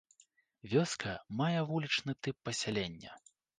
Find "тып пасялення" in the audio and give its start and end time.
2.25-3.11